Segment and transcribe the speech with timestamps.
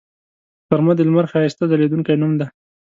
[0.67, 2.47] غرمه د لمر ښایسته ځلیدو نوم دی